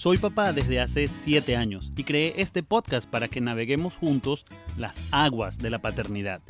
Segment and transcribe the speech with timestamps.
[0.00, 4.46] Soy papá desde hace 7 años y creé este podcast para que naveguemos juntos
[4.78, 6.40] las aguas de la paternidad.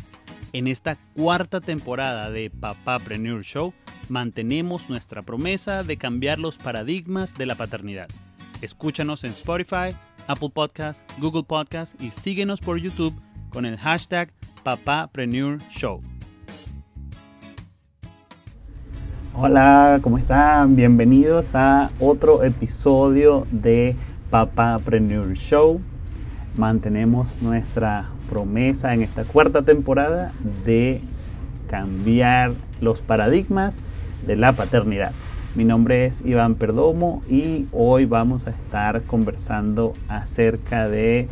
[0.53, 2.53] En esta cuarta temporada de
[3.05, 3.75] Preneur Show
[4.09, 8.07] mantenemos nuestra promesa de cambiar los paradigmas de la paternidad.
[8.63, 9.97] Escúchanos en Spotify,
[10.29, 16.01] Apple Podcasts, Google Podcasts y síguenos por YouTube con el hashtag Papapreneur Show.
[19.43, 20.77] Hola, ¿cómo están?
[20.77, 23.97] Bienvenidos a otro episodio de
[24.29, 25.81] Papapreneur Show.
[26.59, 30.33] Mantenemos nuestra promesa en esta cuarta temporada
[30.67, 31.01] de
[31.71, 33.79] cambiar los paradigmas
[34.27, 35.13] de la paternidad.
[35.55, 41.29] Mi nombre es Iván Perdomo y hoy vamos a estar conversando acerca de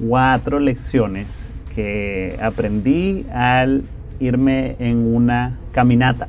[0.00, 3.82] cuatro lecciones que aprendí al
[4.20, 6.28] irme en una caminata.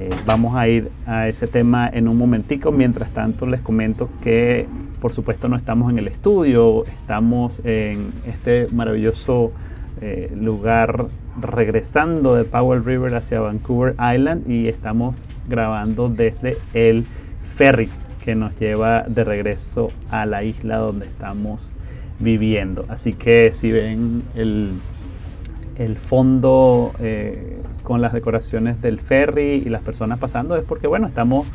[0.00, 2.72] Eh, vamos a ir a ese tema en un momentico.
[2.72, 4.66] Mientras tanto les comento que
[4.98, 9.52] por supuesto no estamos en el estudio, estamos en este maravilloso
[10.00, 15.16] eh, lugar regresando de Powell River hacia Vancouver Island y estamos
[15.48, 17.04] grabando desde el
[17.56, 17.90] ferry
[18.24, 21.74] que nos lleva de regreso a la isla donde estamos
[22.18, 22.86] viviendo.
[22.88, 24.72] Así que si ven el,
[25.80, 31.06] el fondo eh, con las decoraciones del ferry y las personas pasando es porque bueno,
[31.06, 31.46] estamos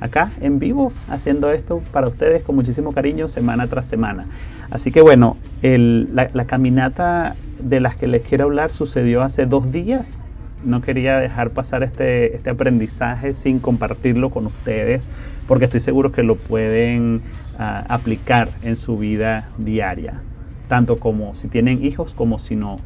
[0.00, 4.26] acá en vivo haciendo esto para ustedes con muchísimo cariño semana tras semana.
[4.70, 9.70] Así que bueno, la, la, caminata de las que les quiero hablar sucedió hace dos
[9.70, 10.22] días
[10.64, 15.08] no quería dejar pasar este, este aprendizaje sin compartirlo con ustedes,
[15.46, 17.22] porque estoy seguro que lo pueden
[17.58, 20.20] ah, aplicar en su vida diaria,
[20.68, 22.78] tanto como si tienen hijos como si no.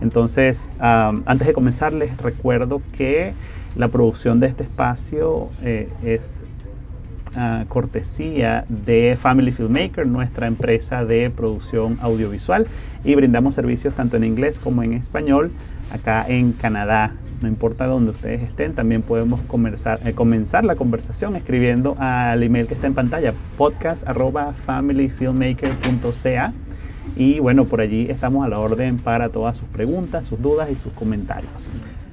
[0.00, 3.34] Entonces, antes de comenzar, les recuerdo que
[3.76, 6.42] la producción de este espacio eh, es
[7.36, 12.66] ah, cortesía de Family Filmmaker, nuestra empresa de producción audiovisual,
[13.04, 15.52] y brindamos servicios tanto en inglés como en español
[15.92, 17.12] acá en Canadá.
[17.42, 22.74] No importa dónde ustedes estén, también podemos eh, comenzar la conversación escribiendo al email que
[22.74, 26.52] está en pantalla, podcast.familyfilmmaker.ca.
[27.16, 30.76] Y bueno, por allí estamos a la orden para todas sus preguntas, sus dudas y
[30.76, 31.68] sus comentarios.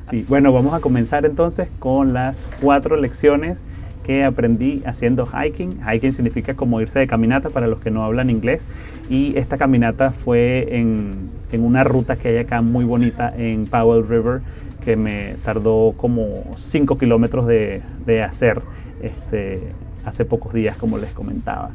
[0.09, 3.61] Sí, bueno, vamos a comenzar entonces con las cuatro lecciones
[4.03, 5.79] que aprendí haciendo hiking.
[5.81, 8.65] Hiking significa como irse de caminata para los que no hablan inglés.
[9.09, 14.07] Y esta caminata fue en, en una ruta que hay acá muy bonita en Powell
[14.07, 14.41] River
[14.87, 18.61] que me tardó como 5 kilómetros de, de, hacer
[19.01, 19.59] este,
[20.05, 21.71] hace pocos días, como les comentaba.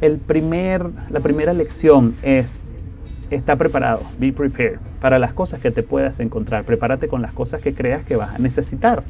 [0.00, 2.58] El primer, la primera lección es,
[3.30, 6.64] está preparado, be prepared, para las cosas que te puedas encontrar.
[6.64, 9.02] Prepárate con las cosas que creas que vas a necesitar.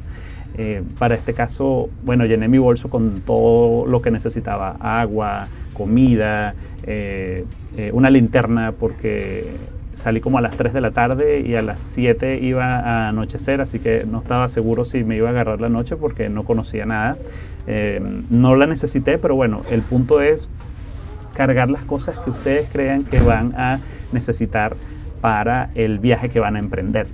[0.58, 6.54] Eh, para este caso, bueno, llené mi bolso con todo lo que necesitaba, agua, comida,
[6.84, 7.44] eh,
[7.76, 9.50] eh, una linterna porque
[9.92, 13.60] salí como a las 3 de la tarde y a las 7 iba a anochecer,
[13.60, 16.86] así que no estaba seguro si me iba a agarrar la noche porque no conocía
[16.86, 17.16] nada.
[18.30, 20.55] no la necesité, pero bueno, el punto es
[21.36, 23.78] cargar las cosas que ustedes crean que van a
[24.12, 24.76] necesitar
[25.20, 27.06] para el viaje que van a emprender.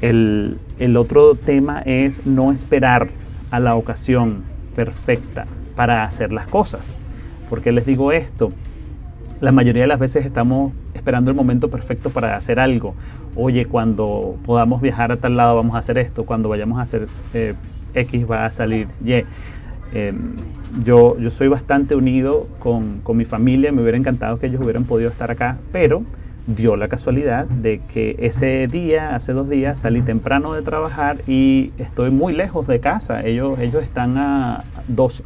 [0.00, 0.58] El,
[0.96, 3.08] otro tema es no esperar
[3.52, 4.42] a la ocasión
[4.74, 5.46] perfecta
[5.76, 6.98] para hacer las cosas.
[7.48, 8.52] ¿Por qué les digo esto?
[9.40, 12.94] La mayoría de las veces estamos esperando el momento perfecto para hacer algo.
[13.36, 17.06] Oye, cuando podamos viajar a tal lado vamos a hacer esto, cuando vayamos a hacer
[17.32, 17.54] eh,
[17.94, 19.24] X va a salir Y.
[19.94, 20.36] Em,
[20.84, 24.84] yo, yo soy bastante unido con, con mi familia, me hubiera encantado que ellos hubieran
[24.84, 26.02] podido estar acá, pero
[26.46, 31.72] dio la casualidad de que ese día, hace dos días, salí temprano de trabajar y
[31.78, 33.20] estoy muy lejos de casa.
[33.20, 35.22] Ellos, ellos están a dos,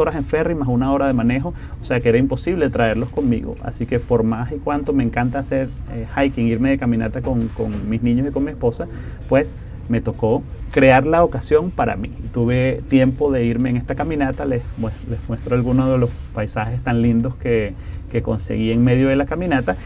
[0.00, 3.56] horas en ferry más una hora de manejo, o sea que era imposible traerlos conmigo.
[3.62, 7.48] Así que por más y cuanto me encanta hacer eh, hiking, irme de caminata con,
[7.48, 8.86] con mis niños y con mi esposa,
[9.28, 9.54] pues
[9.88, 12.10] me tocó crear la ocasión para mí.
[12.32, 14.62] Tuve tiempo de irme en esta caminata, les,
[15.08, 17.74] les muestro algunos de los paisajes tan lindos que,
[18.10, 19.76] que conseguí en medio de la caminata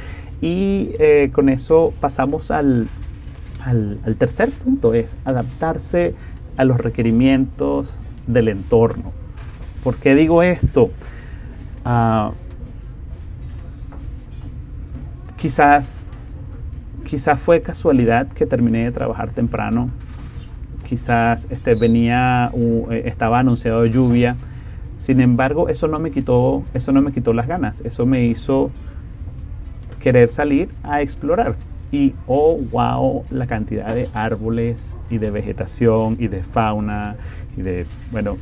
[0.41, 2.89] y eh, con eso pasamos al,
[4.19, 6.15] tercer punto, es adaptarse
[6.57, 7.97] a los requerimientos
[8.27, 9.13] del entorno.
[9.83, 10.91] ¿Por qué digo esto?
[11.85, 12.33] Ah,
[15.37, 16.05] quizás,
[17.07, 19.91] quizás fue casualidad que terminé de trabajar temprano.
[20.85, 22.51] Quizás este, venía,
[22.91, 24.39] eh, estaba anunciado lluvia.
[24.97, 27.81] Sin embargo, eso no me quitó, eso no me quitó las ganas.
[27.83, 28.73] Eso me hizo
[29.99, 31.59] querer salir a explorar.
[31.91, 37.17] Y oh, wow, la cantidad de árboles y de vegetación y de fauna
[37.57, 38.41] y de, bueno,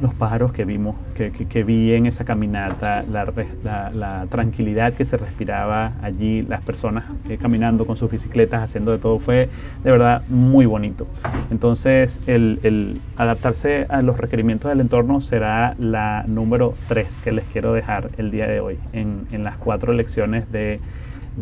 [0.00, 5.16] los pájaros que vimos, que, que, vi en esa caminata, la, la, tranquilidad que se
[5.16, 9.48] respiraba allí, las personas eh, caminando con sus bicicletas, haciendo de todo, fue
[9.82, 11.06] de verdad muy bonito.
[11.50, 17.44] Entonces, el, el adaptarse a los requerimientos del entorno será la número 3 que les
[17.46, 20.80] quiero dejar el día de hoy en, en las cuatro lecciones de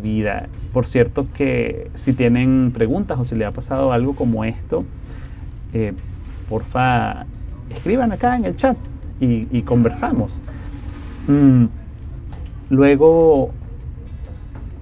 [0.01, 0.47] vida.
[0.73, 4.85] Por cierto que si tienen preguntas o si les ha pasado algo como esto,
[5.73, 5.93] eh,
[6.49, 7.25] porfa
[7.69, 8.77] escriban acá en el chat
[9.19, 10.39] y, conversamos.
[11.27, 11.65] Mm,
[12.69, 13.51] luego,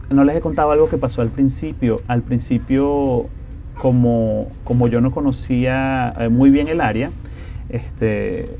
[0.09, 2.01] no les he contado algo que pasó al principio.
[2.07, 3.27] Al principio,
[3.81, 7.11] como, como yo no conocía eh, muy bien el área,
[7.69, 8.57] este,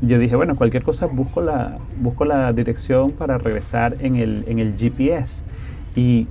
[0.00, 4.58] yo dije, bueno, cualquier cosa busco la, busco la dirección para regresar en el, en
[4.58, 5.42] el GPS.
[5.94, 6.26] Y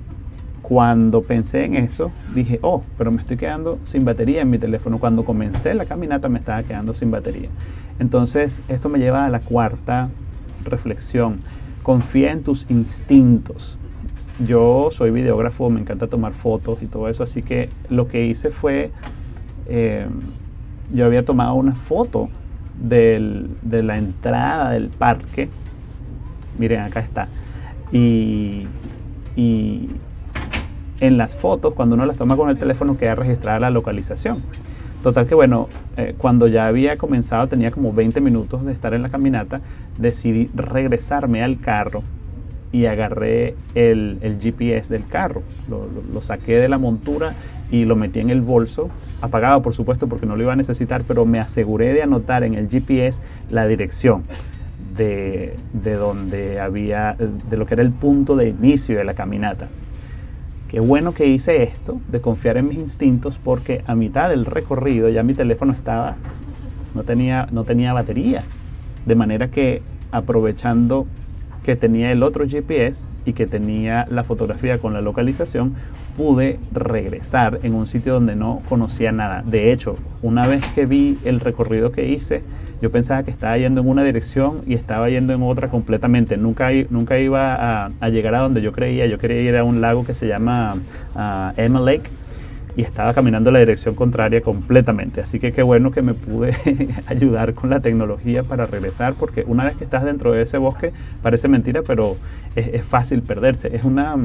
[0.72, 4.96] cuando pensé en eso, dije, oh, pero me estoy quedando sin batería en mi teléfono.
[4.96, 7.50] Cuando comencé la caminata me estaba quedando sin batería.
[7.98, 10.08] Entonces, esto me lleva a la cuarta
[10.64, 11.40] reflexión.
[11.82, 13.76] Confía en tus instintos.
[14.46, 18.48] Yo soy videógrafo, me encanta tomar fotos y todo eso, así que lo que hice
[18.48, 18.90] fue,
[19.68, 20.06] eh,
[20.94, 22.30] yo había tomado una foto
[22.80, 23.20] de
[23.60, 25.50] la entrada del parque.
[26.58, 27.28] Miren, acá está.
[27.92, 28.66] Y,
[29.36, 29.90] y
[31.02, 34.40] en las fotos, cuando uno las toma con el teléfono, queda registrada la localización.
[35.02, 39.02] Total que bueno, eh, cuando ya había comenzado, tenía como 20 minutos de estar en
[39.02, 39.60] la caminata,
[39.98, 42.04] decidí regresarme al carro
[42.70, 45.42] y agarré el, GPS del carro.
[45.68, 47.34] Lo, saqué de la montura
[47.72, 48.88] y lo metí en el bolso,
[49.22, 52.54] apagado por supuesto porque no lo iba a necesitar, pero me aseguré de anotar en
[52.54, 53.20] el GPS
[53.50, 54.22] la dirección
[54.96, 59.68] de donde había, de lo que era el punto de inicio de la caminata.
[60.72, 65.10] Qué bueno que hice esto, de confiar en mis instintos, porque a mitad del recorrido
[65.10, 66.16] ya mi teléfono estaba,
[66.94, 68.42] no tenía, no tenía batería.
[69.04, 69.82] De manera que
[70.12, 71.06] aprovechando
[71.62, 75.74] que tenía el otro GPS y que tenía la fotografía con la localización,
[76.16, 79.42] pude regresar en un sitio donde no conocía nada.
[79.42, 82.42] De hecho, una vez que vi el recorrido que hice,
[82.82, 86.36] yo pensaba que estaba yendo en una dirección y estaba yendo en otra completamente.
[86.36, 89.06] Nunca, nunca iba a, llegar a donde yo creía.
[89.06, 90.74] Yo quería ir a un lago que se llama
[91.14, 92.10] uh, Emma Lake
[92.74, 95.20] y estaba caminando en la dirección contraria completamente.
[95.20, 96.56] Así que qué bueno que me pude
[97.06, 100.92] ayudar con la tecnología para regresar, porque una vez que estás dentro de ese bosque,
[101.22, 102.16] parece mentira, pero
[102.56, 103.76] es, fácil perderse.
[103.76, 104.16] Es una,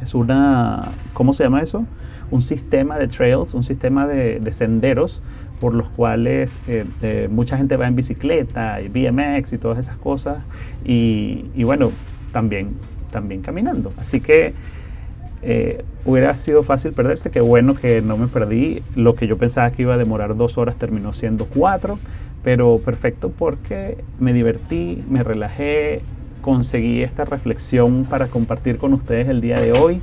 [0.00, 1.86] es una, ¿cómo se llama eso?
[2.30, 5.22] Un sistema de trails, un sistema de, de senderos
[5.64, 9.96] por los cuales eh, eh, mucha gente va en bicicleta y BMX y todas esas
[9.96, 10.36] cosas
[10.84, 11.90] y, bueno,
[12.32, 12.72] también,
[13.10, 13.90] también caminando.
[13.96, 14.52] Así que
[15.40, 19.70] eh, hubiera sido fácil perderse, qué bueno que no me perdí, lo que yo pensaba
[19.70, 21.98] que iba a demorar dos horas terminó siendo cuatro,
[22.42, 26.02] pero perfecto porque me divertí, me relajé,
[26.42, 30.02] conseguí esta reflexión para compartir con ustedes el día de hoy.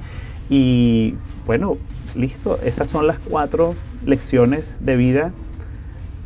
[0.49, 1.13] Y
[1.45, 1.77] bueno,
[2.15, 3.75] listo, esas son las cuatro
[4.07, 5.31] lecciones de vida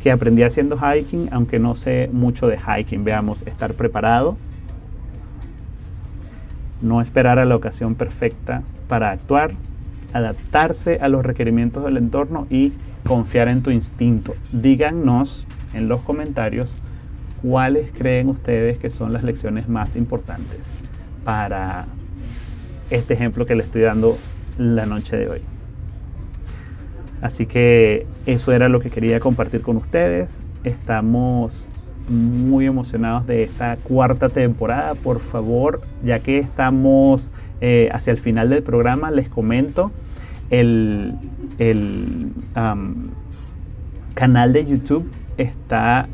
[0.06, 3.02] que aprendí haciendo hiking, aunque no sé mucho de hiking.
[3.02, 4.36] Veamos, estar preparado,
[6.80, 9.54] no esperar a la ocasión perfecta para actuar,
[10.12, 12.72] adaptarse a los requerimientos del entorno y
[13.04, 14.36] confiar en tu instinto.
[14.52, 15.44] Díganos
[15.74, 16.70] en los comentarios
[17.42, 20.60] cuáles creen ustedes que son las lecciones más importantes
[21.24, 21.86] para
[22.90, 24.18] este ejemplo que le estoy dando
[24.56, 25.55] la noche de hoy.
[27.22, 30.38] Así que eso era lo que quería compartir con ustedes.
[30.64, 31.66] Estamos
[32.08, 34.94] muy emocionados de esta cuarta temporada.
[34.94, 37.30] Por favor, ya que estamos
[37.60, 39.90] eh, hacia el final del programa, les comento
[40.50, 41.14] el,
[44.14, 46.08] canal de YouTube está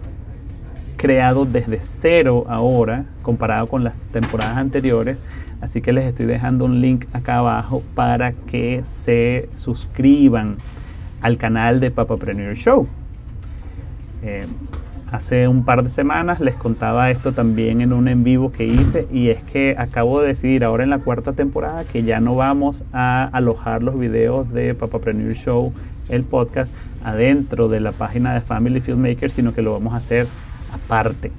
[0.96, 5.18] creado desde cero ahora comparado con las temporadas anteriores.
[5.60, 10.56] Así que les estoy dejando un link acá abajo para que se suscriban
[11.22, 12.86] al canal de Papapreneur Show.
[14.22, 14.46] Eh,
[15.10, 19.06] hace un par de semanas les contaba esto también en un en vivo que hice
[19.12, 22.84] y es que acabo de decidir ahora en la cuarta temporada que ya no vamos
[22.92, 25.72] a alojar los videos de Papapreneur Show,
[26.08, 26.72] el podcast,
[27.04, 30.26] adentro de la página de Family Filmmaker, sino que lo vamos a hacer
[30.72, 31.30] aparte.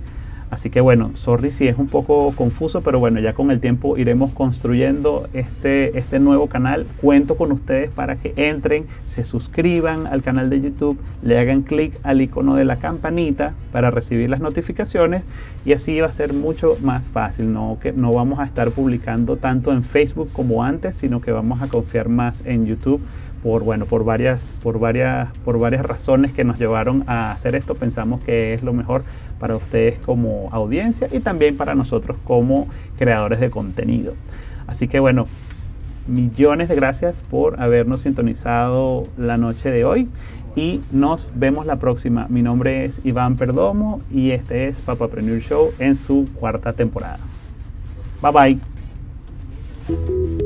[0.53, 3.97] Así que bueno, sorry si es un poco confuso, pero bueno, ya con el tiempo
[3.97, 6.85] iremos construyendo este, este nuevo canal.
[7.01, 11.99] Cuento con ustedes para que entren, se suscriban al canal de YouTube, le hagan clic
[12.03, 15.23] al icono de la campanita para recibir las notificaciones
[15.65, 17.51] y así va a ser mucho más fácil.
[17.51, 21.63] No, que no vamos a estar publicando tanto en Facebook como antes, sino que vamos
[21.63, 23.01] a confiar más en YouTube
[23.43, 27.75] por, bueno, por, varias, por, varias, por varias razones que nos llevaron a hacer esto,
[27.75, 29.03] pensamos que es lo mejor
[29.37, 34.13] para ustedes como audiencia y también para nosotros como creadores de contenido.
[34.65, 35.27] Así que bueno,
[36.07, 40.07] millones de gracias por habernos sintonizado la noche de hoy
[40.55, 42.27] y nos vemos la próxima.
[42.29, 47.19] Mi nombre es Iván Perdomo y este es Papapreneur Show en su cuarta temporada.
[48.21, 48.59] Bye
[49.87, 50.42] bye.